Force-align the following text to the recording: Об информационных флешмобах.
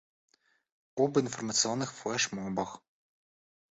Об 0.95 1.19
информационных 1.21 1.93
флешмобах. 1.99 2.71